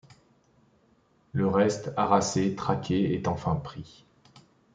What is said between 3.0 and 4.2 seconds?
est enfin pris.